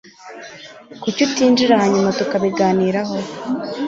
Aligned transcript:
kuki 1.01 1.21
utinjira 1.27 1.73
hanyuma 1.81 2.15
tukabiganiraho 2.17 3.15